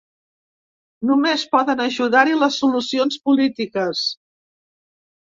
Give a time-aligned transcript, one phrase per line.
[1.09, 4.03] Només poden ajudar-hi les solucions polítiques.